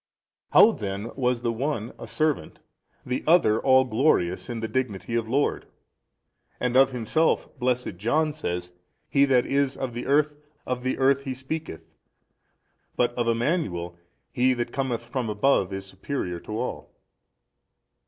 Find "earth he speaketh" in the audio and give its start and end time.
10.97-11.87